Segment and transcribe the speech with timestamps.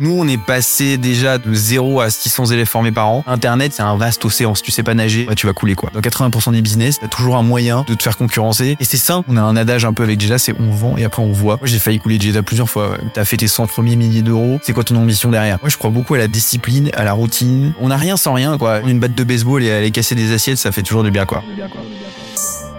[0.00, 3.22] Nous, on est passé déjà de 0 à 600 élèves formés par an.
[3.28, 4.56] Internet, c'est un vaste océan.
[4.56, 5.90] Si tu sais pas nager, bah, tu vas couler quoi.
[5.94, 8.76] Dans 80% des business, t'as toujours un moyen de te faire concurrencer.
[8.80, 9.22] Et c'est ça.
[9.28, 11.58] On a un adage un peu avec Jeda, c'est on vend et après on voit.
[11.58, 12.98] Moi, j'ai failli couler Jeda plusieurs fois.
[13.12, 14.58] T'as fait tes 100 premiers milliers d'euros.
[14.64, 15.58] C'est quoi ton ambition derrière?
[15.62, 17.72] Moi, je crois beaucoup à la discipline, à la routine.
[17.80, 18.80] On a rien sans rien quoi.
[18.80, 21.44] Une batte de baseball et aller casser des assiettes, ça fait toujours du bien quoi.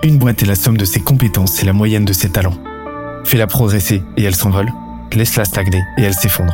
[0.04, 2.58] Une boîte est la somme de ses compétences et la moyenne de ses talents.
[3.24, 4.72] Fais-la progresser et elle s'envole.
[5.14, 6.54] Laisse-la stagner et elle s'effondre.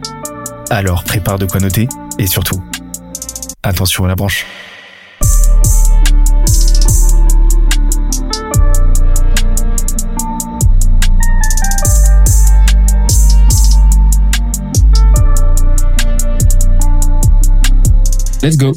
[0.73, 2.63] Alors prépare de quoi noter et surtout,
[3.61, 4.45] attention à la branche.
[18.41, 18.71] Let's go.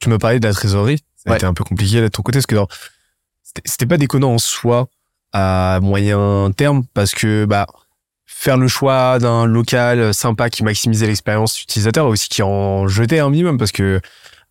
[0.00, 1.04] Tu me parlais de la trésorerie.
[1.14, 2.54] Ça a été un peu compliqué de ton côté parce que
[3.66, 4.88] c'était pas déconnant en soi
[5.34, 7.66] à moyen terme parce que bah
[8.42, 13.18] faire le choix d'un local sympa qui maximisait l'expérience utilisateur et aussi qui en jetait
[13.18, 14.00] un minimum parce que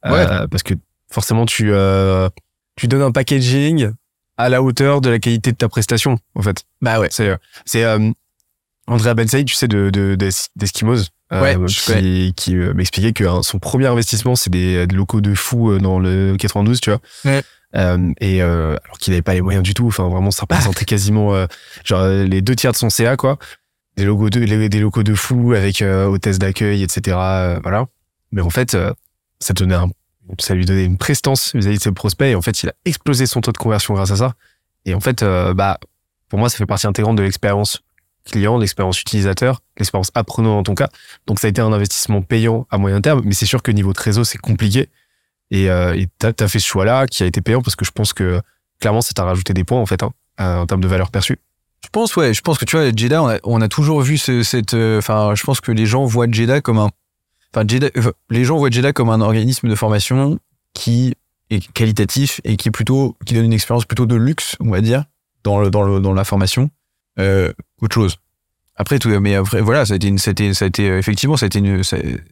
[0.06, 0.76] euh, parce que
[1.12, 2.30] forcément tu euh,
[2.76, 3.90] tu donnes un packaging
[4.38, 6.66] à la hauteur de la qualité de ta prestation en fait.
[6.82, 7.08] Bah ouais.
[7.10, 8.12] C'est c'est euh,
[8.86, 13.12] Andrea Ben Saïd, tu sais de de d'Es- d'Eskimos euh, Ouais, qui qui euh, m'expliquait
[13.14, 16.80] que hein, son premier investissement c'est des, des locaux de fou euh, dans le 92,
[16.80, 17.00] tu vois.
[17.26, 17.42] Ouais.
[17.76, 20.86] Euh, et euh, alors qu'il n'avait pas les moyens du tout, enfin vraiment ça représentait
[20.94, 21.46] quasiment euh,
[21.84, 23.38] genre euh, les deux tiers de son CA quoi.
[24.00, 27.18] Des de des locaux de fou avec euh, hôtesse d'accueil etc.
[27.20, 27.86] euh, voilà.
[28.32, 28.94] Mais en fait euh,
[29.42, 29.54] ça
[30.40, 33.26] ça lui donnait une prestance vis-à-vis de ses prospects et en fait il a explosé
[33.26, 34.36] son taux de conversion grâce à ça.
[34.86, 35.80] Et en fait euh, bah
[36.30, 37.82] pour moi ça fait partie intégrante de l'expérience
[38.24, 40.88] client, de l'expérience utilisateur, l'expérience apprenant dans ton cas.
[41.28, 43.92] Donc ça a été un investissement payant à moyen terme, mais c'est sûr que niveau
[43.92, 44.88] trésor c'est compliqué.
[45.52, 45.68] Et
[46.20, 48.40] t'as as fait ce choix-là qui a été payant parce que je pense que
[48.80, 51.40] clairement ça t'a rajouté des points en fait hein, en termes de valeur perçue.
[51.90, 54.20] Je pense, ouais, je pense que tu vois, Jeddah, on a, on a toujours vu
[54.20, 54.76] ce, cette.
[54.76, 56.90] euh, Enfin, je pense que les gens voient Jeddah comme un.
[57.52, 60.38] Enfin, euh, les gens voient Jeddah comme un organisme de formation
[60.76, 61.16] qui
[61.50, 63.18] est qualitatif et qui est plutôt.
[63.26, 65.06] qui donne une expérience plutôt de luxe, on va dire,
[65.44, 66.70] dans, le, dans, le, dans la formation,
[67.18, 68.18] euh, qu'autre chose.
[68.76, 70.92] Après, tout, mais après, voilà, ça a été, une, ça a été, ça a été
[70.92, 71.82] euh, effectivement, ça a été une.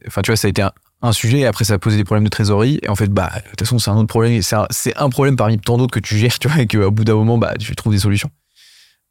[0.06, 0.70] Enfin, tu vois, ça a été un,
[1.02, 3.32] un sujet, et après, ça a posé des problèmes de trésorerie, et en fait, bah,
[3.44, 5.98] de toute façon, c'est un autre problème, c'est un, un problème parmi tant d'autres que
[5.98, 8.30] tu gères, tu vois, et qu'au bout d'un moment, bah, tu trouves des solutions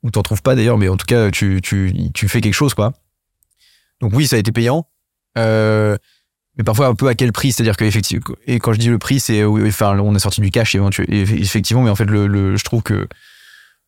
[0.08, 2.74] ou t'en trouves pas d'ailleurs, mais en tout cas, tu, tu, tu fais quelque chose,
[2.74, 2.94] quoi.
[4.02, 4.88] Donc oui, ça a été payant.
[5.38, 5.98] Euh,
[6.58, 7.52] mais parfois un peu à quel prix?
[7.52, 10.50] C'est-à-dire que effectivement, et quand je dis le prix, c'est enfin on a sorti du
[10.50, 10.76] cash
[11.08, 13.08] effectivement, mais en fait le, le- je trouve que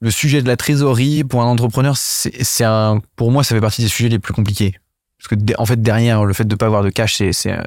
[0.01, 3.81] le sujet de la trésorerie pour un entrepreneur, c'est un pour moi ça fait partie
[3.81, 4.75] des sujets les plus compliqués
[5.17, 7.63] parce que en fait derrière le fait de pas avoir de cash, c'est c'est euh,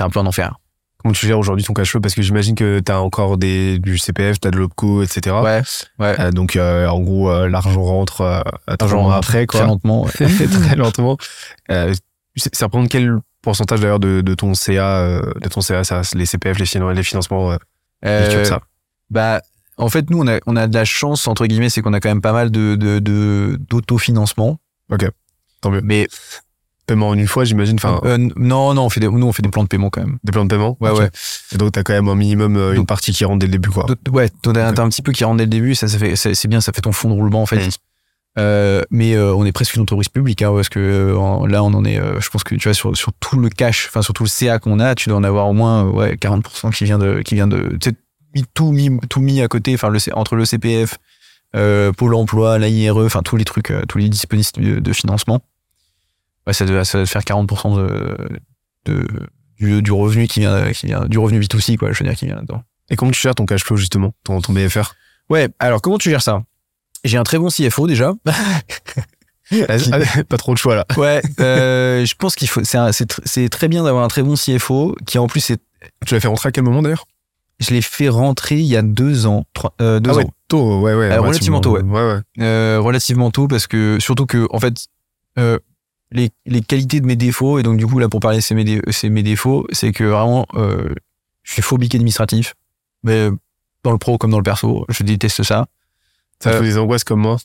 [0.00, 0.58] un peu un enfer.
[1.02, 2.00] Comment tu gères aujourd'hui ton cash flow?
[2.00, 5.36] Parce que j'imagine que t'as encore des, du CPF, t'as de l'OPCO, etc.
[5.42, 5.62] Ouais,
[5.98, 6.20] ouais.
[6.20, 8.40] Euh, donc euh, en gros euh, l'argent rentre euh,
[8.98, 9.60] rentre après quoi.
[9.60, 10.04] Très lentement.
[10.04, 10.10] ouais.
[10.66, 11.16] très lentement.
[12.36, 16.58] Ça représente quel pourcentage d'ailleurs de, de ton CA, de ton CA, ça, les CPF,
[16.58, 17.56] les, finan- les financements,
[18.44, 18.60] ça?
[19.10, 19.40] Bah,
[19.76, 22.00] en fait, nous, on a, on a de la chance, entre guillemets, c'est qu'on a
[22.00, 24.58] quand même pas mal de, de, de- d'autofinancement.
[25.62, 25.80] Tant mieux.
[25.82, 26.06] Mais,
[26.90, 27.76] Paiement en une fois, j'imagine.
[27.76, 30.00] Enfin, euh, non, non, on fait des, nous, on fait des plans de paiement quand
[30.00, 30.18] même.
[30.24, 30.76] des plans de paiement?
[30.80, 31.08] Ouais, ouais.
[31.52, 33.52] Et donc t'as quand même un minimum euh, une Donc- partie qui rentre dès le
[33.52, 33.86] début, quoi.
[34.12, 36.60] Ouais, t'as un petit peu qui rentre dès le début, ça, ça fait, c'est, bien,
[36.60, 37.64] ça fait ton fond de roulement, en fait.
[37.64, 37.70] Mhm.
[38.38, 41.62] Euh, mais euh, on est presque une entreprise publique, hein, parce que euh, en- là,
[41.64, 44.14] on en est, je pense que tu vois, sur, sur tout le cash, enfin, sur
[44.14, 46.98] tout le CA qu'on a, tu dois en avoir au moins, ouais, 40% qui vient
[46.98, 47.76] de, qui vient de,
[48.34, 50.98] mis- tout mis, tout mis à côté, enfin, le, entre le CPF,
[51.96, 55.40] Pôle emploi, l'AIRE, enfin, tous les trucs, tous les dispositifs de, de financement.
[56.46, 58.16] Ouais, ça doit, ça doit faire 40% de,
[58.86, 59.06] de,
[59.58, 62.26] du, du revenu qui vient, qui vient, du revenu B2C, quoi, je veux dire, qui
[62.26, 62.62] vient là-dedans.
[62.90, 64.94] Et comment tu gères ton cash flow justement, ton, ton BFR
[65.28, 66.42] Ouais, alors comment tu gères ça?
[67.04, 68.12] J'ai un très bon CFO déjà.
[70.28, 70.86] Pas trop de choix là.
[70.96, 72.62] Ouais, euh, je pense qu'il faut.
[72.64, 75.60] C'est très bien d'avoir un très bon CFO qui en plus est.
[76.06, 77.06] Tu l'as fait rentrer à quel moment d'ailleurs?
[77.58, 80.30] Je l'ai fait rentrer il y a deux ans, trois, euh, deux Ah ouais, ans,
[80.48, 81.10] tôt, ouais, ouais.
[81.10, 81.82] Euh, relativement tôt, ouais.
[81.82, 82.76] Ouais, ouais.
[82.76, 84.86] Relativement tôt parce que surtout que en fait
[86.12, 88.64] les, les qualités de mes défauts et donc du coup là pour parler c'est mes,
[88.64, 90.92] dé- c'est mes défauts, c'est que vraiment euh,
[91.42, 92.54] je suis phobique administratif,
[93.02, 93.28] mais
[93.84, 95.66] dans le pro comme dans le perso, je déteste ça.
[96.42, 97.36] Ça Euh, fait des angoisses comme moi.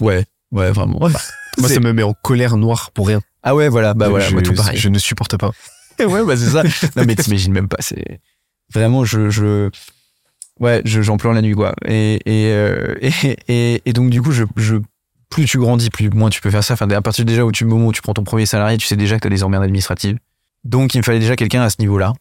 [0.00, 0.98] Ouais, ouais vraiment.
[1.58, 3.20] Moi, C'est- ça me met en colère noire pour rien.
[3.42, 4.78] Ah ouais, voilà, bah voilà, je, moi tout pareil.
[4.78, 5.50] je ne supporte pas.
[5.98, 6.62] ouais, bah c'est ça.
[6.96, 7.76] non, mais t'imagines même pas.
[7.80, 8.20] C'est
[8.72, 9.68] vraiment, je, je,
[10.60, 11.74] ouais, je, j'en pleure la nuit, quoi.
[11.84, 13.12] Et, et, euh, et,
[13.48, 14.76] et, et donc, du coup, je, je,
[15.32, 16.74] plus tu grandis, plus moins tu peux faire ça.
[16.74, 18.96] Enfin, à partir déjà où tu, moment où tu prends ton premier salarié, tu sais
[18.96, 20.18] déjà que t'as des emmerdes administratives.
[20.64, 22.12] Donc, il me fallait déjà quelqu'un à ce niveau-là.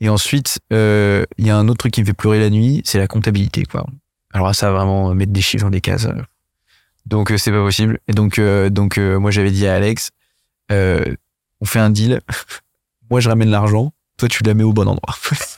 [0.00, 2.82] Et ensuite, euh, il y a un autre truc qui me fait pleurer la nuit,
[2.84, 3.86] c'est la comptabilité, quoi.
[4.32, 6.06] Alors ça, vraiment, mettre des chiffres dans des cases.
[7.06, 7.98] Donc, euh, c'est pas possible.
[8.06, 10.10] Et donc, euh, donc, moi, j'avais dit à Alex,
[10.70, 12.20] on fait un deal.
[13.10, 13.92] moi, je ramène l'argent.
[14.18, 15.16] Toi, tu la mets au bon endroit.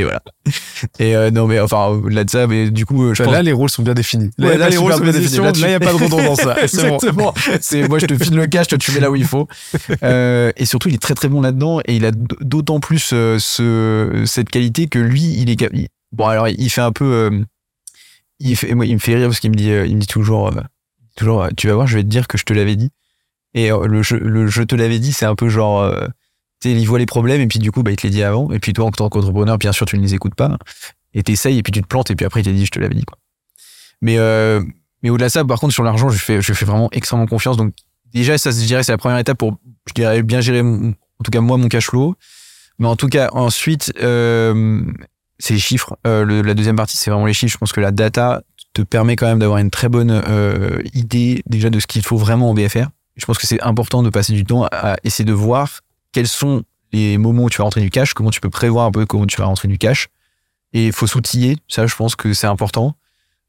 [0.00, 0.22] Et voilà.
[0.98, 3.32] Et euh, non, mais enfin, au-delà de ça, mais du coup, euh, je Enfin, pense.
[3.34, 4.30] là, les rôles sont bien définis.
[4.38, 5.36] Ouais, là, les rôles sont bien définis.
[5.38, 6.42] Là, Là, il n'y a pas de redondance.
[6.44, 6.56] là.
[6.66, 6.94] C'est bon.
[6.96, 7.34] Exactement.
[7.60, 9.46] C'est moi, je te file le cash, toi, tu mets là où il faut.
[10.02, 12.10] Euh, et surtout, il est très très bon là-dedans et il a
[12.40, 16.26] d'autant plus euh, ce, cette qualité que lui, il est il- bon.
[16.26, 17.30] Alors, il fait un peu,
[18.38, 20.50] il fait, moi, il me fait rire parce qu'il me dit, il me dit toujours,
[21.16, 22.90] toujours, tu vas voir, je vais te dire que je te l'avais dit.
[23.54, 25.92] Et le, je, le je te l'avais dit, c'est un peu genre,
[26.64, 28.50] il voit les problèmes et puis du coup, bah, il te les dit avant.
[28.52, 30.56] Et puis toi, en tant qu'entrepreneur, bien sûr, tu ne les écoutes pas
[31.14, 32.78] et t'essayes et puis tu te plantes et puis après, il t'a dit, je te
[32.78, 33.16] l'avais dit, quoi.
[34.02, 34.62] Mais euh,
[35.02, 37.56] mais au-delà de ça, par contre, sur l'argent, je fais, je fais vraiment extrêmement confiance.
[37.56, 37.72] Donc,
[38.12, 39.56] déjà, ça, je dirais, c'est la première étape pour,
[39.88, 42.14] je dirais, bien gérer, mon- en tout cas, moi, mon cash flow.
[42.78, 44.82] Mais en tout cas, ensuite, euh,
[45.38, 45.96] c'est les chiffres.
[46.06, 47.52] Euh, la deuxième partie, c'est vraiment les chiffres.
[47.52, 48.42] Je pense que la data
[48.74, 52.16] te permet quand même d'avoir une très bonne euh, idée, déjà, de ce qu'il faut
[52.16, 52.86] vraiment en BFR.
[53.16, 55.80] Je pense que c'est important de passer du temps à essayer de voir
[56.12, 58.90] quels sont les moments où tu vas rentrer du cash, comment tu peux prévoir un
[58.90, 60.08] peu comment tu vas rentrer du cash.
[60.72, 61.58] Et il faut s'outiller.
[61.68, 62.96] Ça, je pense que c'est important.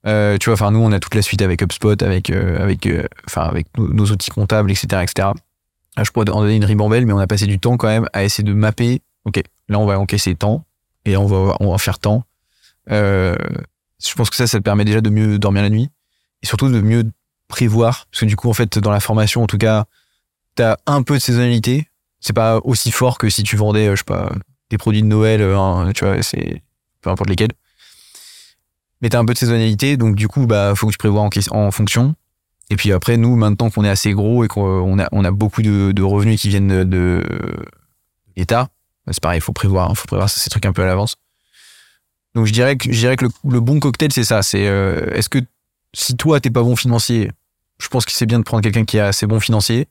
[0.07, 2.85] Euh, tu vois, enfin, nous, on a toute la suite avec HubSpot, avec, euh, avec,
[2.87, 5.29] euh, enfin, avec nos, outils comptables, etc., etc.
[5.95, 8.07] Ah, je pourrais en donner une ribambelle, mais on a passé du temps quand même
[8.13, 9.01] à essayer de mapper.
[9.25, 10.65] Ok, là, on va encaisser tant,
[11.05, 12.23] et là, on va, on va faire tant.
[12.89, 13.35] Euh,
[14.03, 15.89] je pense que ça, ça te permet déjà de mieux dormir la nuit,
[16.41, 17.11] et surtout de mieux
[17.47, 19.85] prévoir, parce que du coup, en fait, dans la formation, en tout cas,
[20.55, 21.90] t'as un peu de saisonnalité.
[22.21, 24.31] C'est pas aussi fort que si tu vendais, euh, je sais pas,
[24.69, 26.61] des produits de Noël, euh, tu vois, c'est
[27.01, 27.51] peu importe lesquels
[29.01, 31.71] mais t'as un peu de saisonnalité, donc du coup, bah, faut que tu prévois en,
[31.71, 32.15] fonction.
[32.69, 35.63] Et puis après, nous, maintenant qu'on est assez gros et qu'on a, on a beaucoup
[35.63, 37.23] de, revenus qui viennent de,
[38.37, 38.69] l'État,
[39.05, 41.15] bah, c'est pareil, il faut prévoir, faut prévoir ces trucs un peu à l'avance.
[42.35, 44.41] Donc je dirais que, je dirais que le, le bon cocktail, c'est ça.
[44.41, 45.39] C'est euh, est-ce que
[45.93, 47.29] si toi t'es pas bon financier,
[47.79, 49.87] je pense que c'est bien de prendre quelqu'un qui est assez bon financier.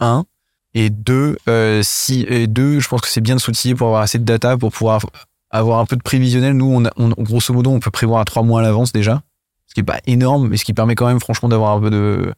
[0.00, 0.24] Un.
[0.74, 4.02] Et deux, euh, si et deux, je pense que c'est bien de s'outiller pour avoir
[4.02, 5.06] assez de data pour pouvoir
[5.50, 6.54] avoir un peu de prévisionnel.
[6.54, 9.22] Nous, on, a, on grosso modo, on peut prévoir à trois mois à l'avance déjà,
[9.68, 11.90] ce qui est pas énorme, mais ce qui permet quand même, franchement, d'avoir un peu
[11.90, 12.34] de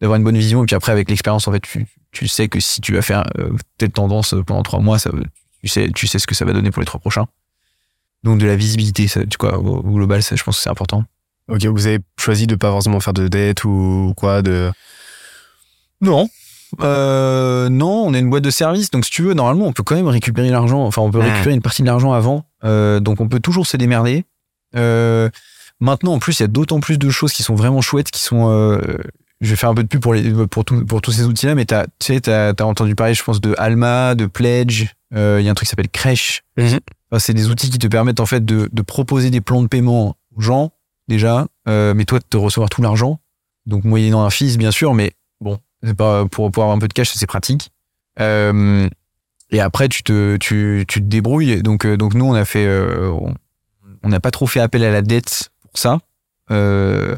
[0.00, 0.62] d'avoir une bonne vision.
[0.62, 3.24] Et puis après, avec l'expérience, en fait, tu, tu sais que si tu vas faire
[3.38, 5.10] euh, telle tendance pendant trois mois, ça,
[5.60, 7.26] tu sais, tu sais ce que ça va donner pour les trois prochains.
[8.22, 10.70] Donc de la visibilité, ça, tu vois, au, au global, ça, je pense que c'est
[10.70, 11.04] important.
[11.48, 14.70] Ok, vous avez choisi de pas forcément faire de dette ou quoi de.
[16.00, 16.28] Non.
[16.82, 19.82] Euh, non, on est une boîte de service, donc si tu veux, normalement, on peut
[19.82, 20.82] quand même récupérer l'argent.
[20.84, 21.32] Enfin, on peut Ah.
[21.32, 24.24] récupérer une partie de l'argent avant, Euh, donc on peut toujours se démerder.
[24.76, 25.28] Euh,
[25.80, 28.20] maintenant, en plus, il y a d'autant plus de choses qui sont vraiment chouettes, qui
[28.22, 28.48] sont.
[28.50, 28.80] euh,
[29.40, 31.54] je vais faire un peu de pub pour les pour tout- pour tous ces outils-là,
[31.54, 34.88] mais t'as tu sais t'as as entendu parler, je pense, de Alma, de Pledge.
[35.14, 36.42] Euh, Il y a un truc qui s'appelle Crèche.
[36.58, 36.78] Mhm.
[37.10, 39.66] Enfin, c'est des outils qui te permettent en fait de, de proposer des plans de
[39.68, 40.70] paiement aux gens
[41.08, 43.18] déjà, euh, mais toi de te recevoir tout l'argent.
[43.66, 45.58] Donc moyennant un fils, bien sûr, mais bon,
[46.30, 47.70] pour, pour avoir un peu de cash, c'est pratique.
[48.20, 48.88] Euh,
[49.50, 51.62] et après, tu te, tu, tu te débrouilles.
[51.62, 53.10] Donc, euh, donc nous, on a fait, euh,
[54.02, 55.98] on- n'a pas trop fait appel à la dette pour ça.
[56.50, 57.16] Euh,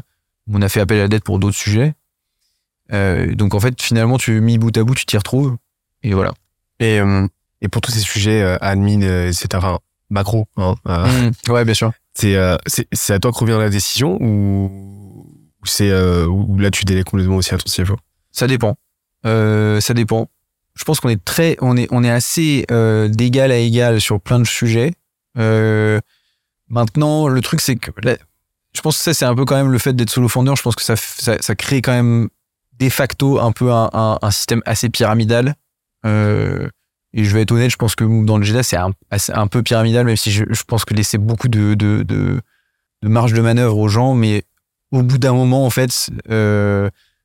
[0.51, 1.93] on a fait appel à la dette pour d'autres sujets.
[2.91, 5.55] Donc en fait, finalement, tu mis bout à bout, tu t'y retrouves.
[6.03, 6.33] Et voilà.
[6.79, 6.99] Et,
[7.61, 11.91] et pour tous ces sujets admin, etc., enfin, macro, hein, euh, Ouais, bien sûr.
[12.13, 12.35] c'est
[12.91, 15.25] c'est à toi que revient la décision ou,
[15.63, 16.27] c'est euh,
[16.59, 17.95] là tu délègues complètement aussi à ton CFO
[18.33, 18.75] Ça dépend.
[19.25, 20.27] Euh, ça dépend.
[20.75, 24.19] Je pense qu'on est très, on est, on est assez euh, d'égal à égal sur
[24.19, 24.93] plein de sujets.
[25.37, 26.01] Euh,
[26.67, 27.91] maintenant, le truc, c'est que
[28.73, 30.53] je pense que ça, c'est un peu quand même le fait d'être solo founder.
[30.57, 32.29] Je pense que ça, ça, crée quand même
[32.79, 35.53] de facto un peu un, système assez pyramidal.
[36.05, 36.67] Euh,
[37.13, 39.61] et je vais être honnête, je pense que dans le GDA, c'est un, un peu
[39.61, 42.41] pyramidal, même si je, je pense que laisser beaucoup de, de, de,
[43.03, 44.15] marge de manœuvre aux gens.
[44.15, 44.43] Mais
[44.91, 46.09] au bout d'un moment, en fait,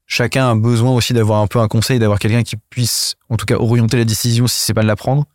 [0.08, 3.46] chacun a besoin aussi d'avoir un peu un conseil, d'avoir quelqu'un qui puisse, en tout
[3.46, 5.26] cas, orienter la décision si c'est pas de la prendre.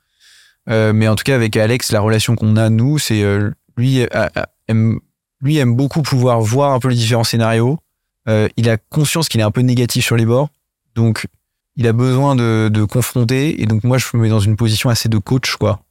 [0.69, 4.05] Euh, mais en tout cas, avec Alex, la relation qu'on a, nous, c'est euh, lui,
[4.67, 4.99] aime,
[5.41, 7.79] lui aime beaucoup pouvoir voir un peu les différents scénarios.
[8.27, 10.49] Euh, il a conscience qu'il est un peu négatif sur les bords.
[10.95, 11.27] Donc,
[11.75, 13.61] il a besoin de, de confronter.
[13.61, 15.81] Et donc, moi, je me mets dans une position assez de coach, quoi.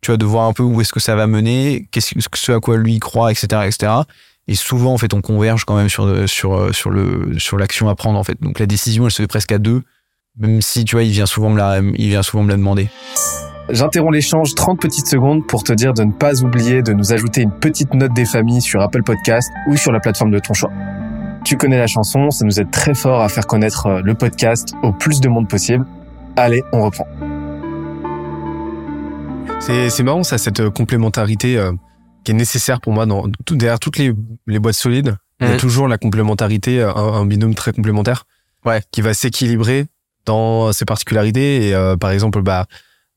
[0.00, 2.52] Tu vois, de voir un peu où est-ce que ça va mener, qu'est-ce que ce
[2.52, 3.92] à quoi lui croit, etc., etc.
[4.48, 7.94] Et souvent, en fait, on converge quand même sur, sur, sur le, sur l'action à
[7.94, 8.40] prendre, en fait.
[8.40, 9.82] Donc, la décision, elle se fait presque à deux.
[10.38, 12.88] même si tu vois, il vient souvent me la, il vient souvent me la demander.
[13.70, 17.42] J'interromps l'échange 30 petites secondes pour te dire de ne pas oublier de nous ajouter
[17.42, 20.70] une petite note des familles sur Apple Podcast ou sur la plateforme de ton choix.
[21.44, 24.74] Tu connais la chanson, ça nous aide très fort à faire connaître euh, le podcast
[24.82, 25.84] au plus de monde possible.
[26.36, 27.06] Allez, on reprend.
[29.60, 31.72] C'est, c'est marrant ça, cette complémentarité euh,
[32.28, 34.12] qui est nécessaire pour moi dans tout, derrière toutes les,
[34.46, 35.16] les boîtes solides.
[35.40, 35.58] Il y a Mhm.
[35.58, 38.24] toujours la complémentarité, un, un binôme très complémentaire,
[38.66, 38.82] Ouais.
[38.92, 39.86] qui va s'équilibrer
[40.26, 41.68] dans ses particularités.
[41.68, 42.66] Et euh, par exemple, bah,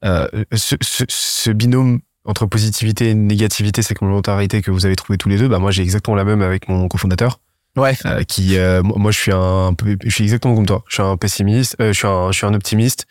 [0.06, 5.18] euh, ce, ce, ce binôme entre positivité et négativité, cette complémentarité que vous avez trouvé
[5.18, 7.42] tous les deux, bah moi j'ai exactement la même avec mon cofondateur,
[7.76, 7.98] Ouais.
[8.06, 9.76] euh, qui euh, moi je suis un,
[10.06, 10.86] je suis exactement comme toi.
[10.88, 13.08] Je suis un pessimiste, euh, je suis un, je suis un optimiste.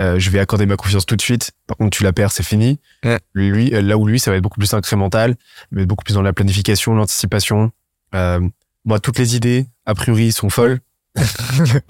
[0.00, 1.52] Euh, je vais accorder ma confiance tout de suite.
[1.66, 2.80] Par contre, tu la perds, c'est fini.
[3.04, 3.18] Ouais.
[3.34, 5.36] Lui, euh, là où lui, ça va être beaucoup plus incrémental,
[5.76, 7.72] être beaucoup plus dans la planification, l'anticipation.
[8.14, 8.40] Euh,
[8.84, 10.80] moi, toutes les idées, a priori, sont folles.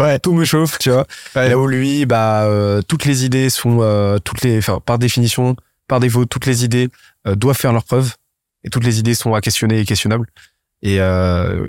[0.01, 0.19] Ouais.
[0.19, 1.07] Tout me chauffe, tu vois.
[1.37, 1.49] Ouais.
[1.49, 3.79] Là où lui, bah, euh, toutes les idées sont,
[4.25, 5.55] toutes les, enfin, par définition,
[5.87, 6.89] par défaut, toutes les idées
[7.25, 8.15] doivent faire leurs preuves.
[8.65, 10.27] Et toutes les idées sont à questionner et questionnables.
[10.83, 10.97] Et,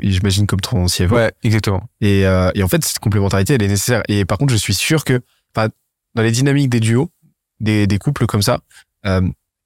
[0.01, 1.15] j'imagine comme ton CFO.
[1.15, 1.87] Ouais, exactement.
[2.01, 4.01] Et, et en fait, cette complémentarité, elle est nécessaire.
[4.07, 5.21] Et par contre, je suis sûr que,
[5.55, 5.69] enfin,
[6.15, 7.09] dans les dynamiques des duos,
[7.59, 8.59] des, des couples comme ça,
[9.05, 9.21] euh,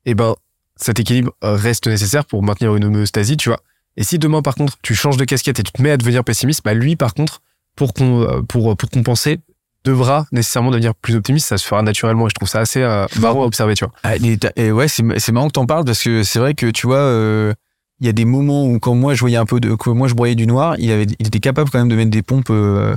[0.05, 0.35] eh ben,
[0.75, 3.59] cet équilibre euh, reste nécessaire pour maintenir une homéostasie, tu vois.
[3.97, 6.23] Et si demain, par contre, tu changes de casquette et tu te mets à devenir
[6.23, 7.41] pessimiste, bah lui, par contre,
[7.75, 9.39] pour qu'on, euh, pour pour compenser,
[9.87, 11.47] devra nécessairement devenir plus optimiste.
[11.47, 12.27] Ça se fera naturellement.
[12.27, 13.93] Et je trouve ça assez euh, marrant à observer, tu vois.
[14.03, 16.67] Ah, et et ouais, c'est c'est marrant que t'en parles parce que c'est vrai que
[16.67, 17.53] tu vois, euh,
[17.99, 20.07] il y a des moments où quand moi je voyais un peu de, quand moi
[20.07, 22.49] je broyais du noir, il avait, il était capable quand même de mettre des pompes.
[22.49, 22.95] Euh,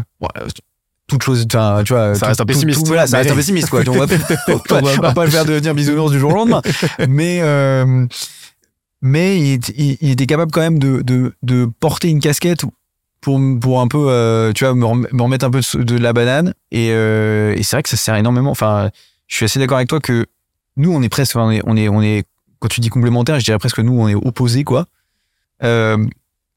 [1.10, 2.80] toute chose, enfin, tu vois, Ça tout- reste un pessimiste.
[2.80, 3.80] tout- voilà, ça reste un pessimiste quoi.
[3.88, 6.18] On va, pas- on va, On va on va pas le faire devenir bisounours du
[6.18, 6.62] jour au lendemain.
[7.08, 8.06] Mais euh,
[9.02, 12.62] mais il, est- il- il était capable quand même de, de, de porter une casquette
[13.20, 15.98] pour, pour un peu, euh, tu vois, me, rem- me remettre un peu de, de
[15.98, 16.54] la banane.
[16.70, 18.50] Et, euh, et c'est vrai que ça sert énormément.
[18.50, 18.90] Enfin,
[19.26, 20.26] je suis assez d'accord avec toi que
[20.76, 22.24] nous, on est presque, on est, on est, on est,
[22.60, 24.86] quand tu dis complémentaire, je dirais presque nous, on est opposés, quoi.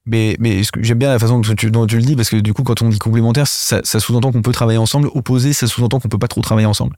[0.06, 1.54] Euh, mais, mais j'aime bien la façon dont
[1.86, 4.42] tu, le dis, parce que du coup, quand on dit complémentaire, ça, ça sous-entend qu'on
[4.42, 5.08] peut travailler ensemble.
[5.14, 6.96] Opposé, ça sous-entend qu'on peut pas trop travailler ensemble.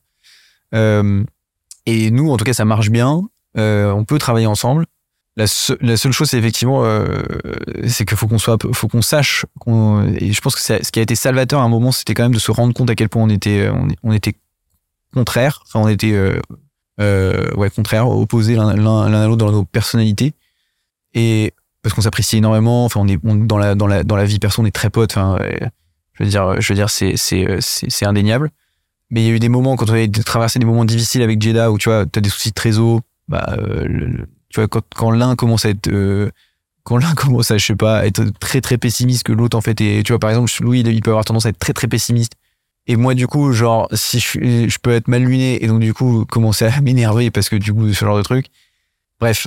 [0.74, 1.24] Euh,
[1.86, 3.22] et nous, en tout cas, ça marche bien.
[3.56, 4.86] Euh, on peut travailler ensemble.
[5.36, 7.22] La, se- la seule chose, c'est effectivement, euh,
[7.86, 9.44] c'est qu'il faut qu'on soit, faut qu'on sache.
[9.60, 12.22] qu'on- et je pense que ce qui a été salvateur à un moment, c'était quand
[12.24, 14.34] même de se rendre compte à quel point on était, on, on était
[15.14, 15.62] contraire.
[15.66, 16.40] Enfin, on était, euh,
[17.00, 18.68] euh, ouais, contraire, opposés l'un
[19.02, 20.32] à l'autre dans nos personnalités.
[21.14, 21.52] Et
[21.86, 22.84] parce qu'on s'apprécie énormément.
[22.84, 25.12] Enfin, on est dans la dans la dans la vie perso, on est très potes.
[25.12, 25.38] Enfin,
[26.14, 28.50] je veux dire, je veux dire, c'est c'est c'est indéniable.
[29.10, 31.40] Mais il y a eu des moments quand on a traversé des moments difficiles avec
[31.40, 33.02] Jeddah où tu vois, t'as des soucis de trésor.
[33.28, 34.16] Bah, euh,
[34.48, 36.28] tu vois, quand quand l'un commence à être euh,
[36.82, 39.76] quand l'un commence à, je sais pas, être très très pessimiste que l'autre en fait
[39.76, 42.32] tu vois, par exemple, Louis, il peut avoir tendance à être très très pessimiste.
[42.88, 45.94] Et moi, du coup, genre, si je, je peux être mal luné et donc du
[45.94, 48.46] coup commencer à m'énerver parce que du coup, ce genre de truc.
[49.20, 49.46] Bref,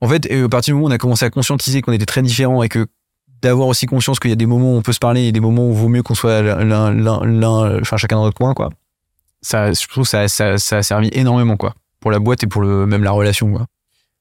[0.00, 2.06] en fait, euh, à partir du moment où on a commencé à conscientiser qu'on était
[2.06, 2.86] très différents et que
[3.42, 5.40] d'avoir aussi conscience qu'il y a des moments où on peut se parler et des
[5.40, 8.70] moments où il vaut mieux qu'on soit l'un, l'un, enfin chacun dans notre coin, quoi.
[9.42, 12.60] Ça, je trouve ça, ça, ça a servi énormément, quoi, pour la boîte et pour
[12.60, 13.66] le même la relation, quoi.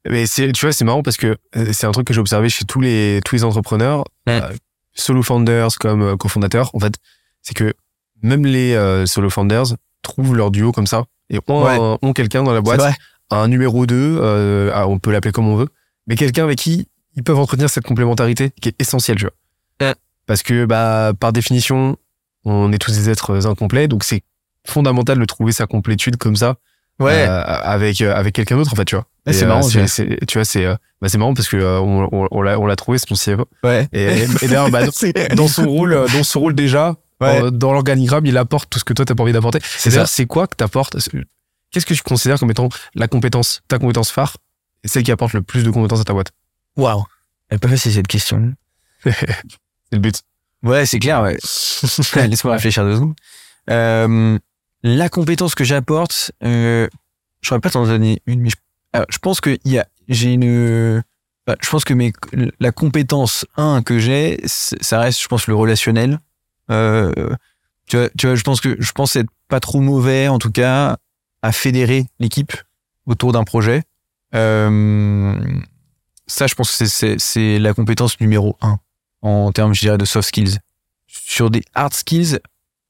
[0.09, 2.47] Mais c'est, tu vois, c'est marrant parce que euh, c'est un truc que j'ai observé
[2.49, 4.41] chez tous les tous les entrepreneurs, Ouais.
[4.41, 4.53] euh,
[4.93, 6.69] solo founders comme euh, cofondateurs.
[6.73, 6.93] En fait,
[7.41, 7.73] c'est que
[8.23, 11.97] même les euh, solo founders trouvent leur duo comme ça et ont, Ouais.
[12.01, 12.79] ont quelqu'un dans la boîte.
[13.31, 15.67] Un numéro 2, euh, ah, on peut l'appeler comme on veut,
[16.07, 19.93] mais quelqu'un avec qui ils peuvent entretenir cette complémentarité qui est essentielle, tu vois.
[20.25, 21.97] Parce que bah par définition,
[22.45, 24.21] on est tous des êtres incomplets, donc c'est
[24.67, 26.55] fondamental de trouver sa complétude comme ça
[26.99, 27.25] Ouais.
[27.27, 29.05] euh, avec euh, avec quelqu'un d'autre en fait, tu vois.
[29.25, 29.87] Et, c'est euh, marrant, tu vois,
[30.45, 30.65] c'est,
[31.01, 33.15] bah, c'est marrant parce que euh, on, on, on l'a, on l'a trouvé, c'est ton
[33.15, 33.47] CFO.
[33.63, 33.87] ouais.
[33.93, 34.03] Et,
[34.41, 37.51] et d'ailleurs, bah, dans, dans son rôle, dans son rôle déjà, Ouais.
[37.51, 39.59] dans l'organigramme, il apporte tout ce que toi t'as pas envie d'apporter.
[39.63, 40.97] C'est c'est quoi que t'apportes?
[41.71, 44.37] Qu'est-ce que tu considères comme étant la compétence, ta compétence phare,
[44.83, 46.31] et celle qui apporte le plus de compétences à ta boîte?
[46.77, 47.03] Waouh.
[47.49, 48.53] Elle pas facile cette question.
[49.03, 49.15] C'est
[49.91, 50.21] le but.
[50.61, 51.37] Ouais, c'est clair, ouais.
[52.27, 53.15] Laisse-moi réfléchir deux secondes.
[53.69, 54.37] Euh,
[54.83, 56.87] la compétence que j'apporte, euh,
[57.41, 58.55] je saurais pas t'en donner une, mais je,
[58.93, 61.01] alors, je pense que y a, j'ai une,
[61.47, 62.13] bah, je pense que mes,
[62.59, 66.19] la compétence 1 que j'ai, ça reste, je pense, le relationnel.
[66.71, 67.11] Euh,
[67.87, 70.51] tu vois, tu vois, je pense que, je pense être pas trop mauvais, en tout
[70.51, 70.97] cas,
[71.41, 72.53] à fédérer l'équipe
[73.05, 73.83] autour d'un projet.
[74.35, 75.33] Euh,
[76.27, 76.85] ça, je pense que
[77.17, 78.79] c'est- la compétence numéro 1
[79.21, 80.59] en termes, je dirais, de soft skills.
[81.07, 82.39] Sur des hard skills,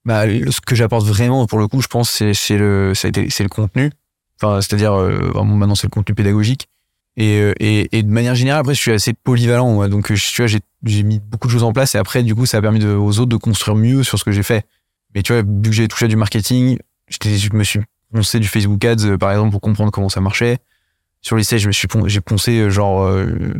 [0.06, 2.94] bah, ce que j'apporte vraiment, pour le coup, je pense, c'est, le,
[3.50, 3.92] contenu.
[4.42, 6.68] Enfin, c'est-à-dire, euh, vraiment, maintenant, c'est le contenu pédagogique.
[7.18, 9.88] Et, euh, et, de manière générale, après, je suis assez polyvalent.
[9.88, 12.58] Donc, tu vois, j'ai, mis beaucoup de choses en place et après, du coup, ça
[12.58, 14.66] a permis aux autres de construire mieux sur ce que j'ai fait.
[15.16, 16.78] Mais tu vois, vu que j'ai touché à du marketing,
[17.10, 20.58] je me suis poncé du Facebook Ads, euh, par exemple, pour comprendre comment ça marchait.
[21.22, 23.54] Sur les sites, je me suis j'ai poncé euh, genre euh,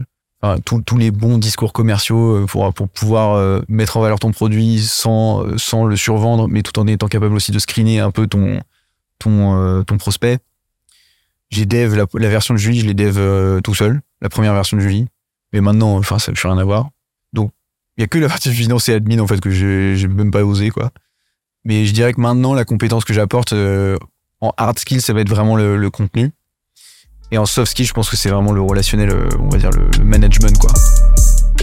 [0.66, 5.84] tous les bons discours commerciaux pour, pour pouvoir mettre en valeur ton produit sans, sans
[5.84, 8.62] le survendre, mais tout en étant capable aussi de screener un peu ton,
[9.20, 10.40] ton, ton prospect.
[11.50, 14.82] J'ai dev la, version de Julie, je l'ai dev tout seul, la première version de
[14.82, 15.08] Julie.
[15.52, 16.90] Mais maintenant, enfin, ça ne fait rien à voir.
[17.34, 17.52] Donc,
[17.98, 20.46] il y a que la partie finance et admin en fait que j'ai même pas
[20.46, 20.92] osé quoi.
[21.66, 23.54] Mais je dirais que maintenant, la compétence que j'apporte
[24.42, 26.32] en hard skill, ça va être vraiment le, contenu.
[27.32, 29.70] Et en soft skill, je pense que c'est vraiment le relationnel, euh, on va dire
[29.72, 30.72] le, management quoi.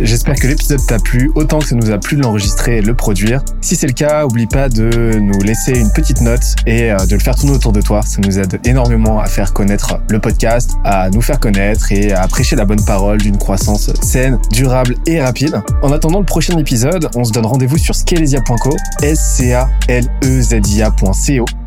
[0.01, 2.87] J'espère que l'épisode t'a plu autant que ça nous a plu de l'enregistrer et de
[2.87, 3.43] le produire.
[3.63, 7.15] Si c'est le cas, oublie pas de nous laisser une petite note et euh, de
[7.15, 8.03] le faire tourner autour de toi.
[8.03, 12.29] Ça nous aide énormément à faire connaître le podcast, à nous faire connaître et à
[12.29, 15.63] prêcher la bonne parole d'une croissance saine, durable et rapide.
[15.83, 19.65] En attendant le prochain épisode, on se donne rendez-vous sur scalezia.co, S-C-A-L-E-Z-I-A.co,